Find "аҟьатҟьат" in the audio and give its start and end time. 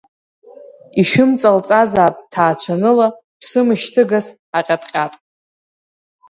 4.57-5.13